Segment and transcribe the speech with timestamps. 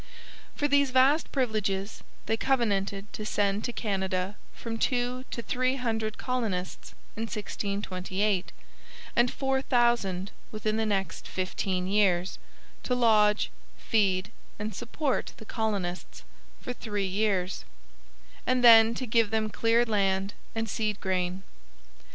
[0.55, 6.17] For these vast privileges they covenanted to send to Canada from two to three hundred
[6.17, 8.51] colonists in 1628
[9.15, 12.39] and four thousand within the next fifteen years;
[12.81, 16.23] to lodge, feed, and support the colonists
[16.61, 17.63] for three years;
[18.47, 21.43] and then to give them cleared land and seed grain.